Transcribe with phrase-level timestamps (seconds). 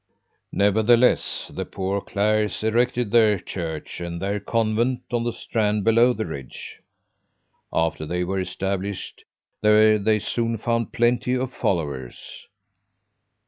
[0.51, 6.25] Nevertheless the Poor Clares erected their church and their convent on the strand below the
[6.25, 6.81] ridge.
[7.71, 9.25] After they were established
[9.61, 12.47] there they soon found plenty of followers.